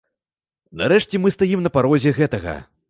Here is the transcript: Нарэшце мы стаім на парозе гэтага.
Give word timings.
Нарэшце 0.81 1.21
мы 1.25 1.35
стаім 1.37 1.59
на 1.67 1.75
парозе 1.77 2.17
гэтага. 2.19 2.61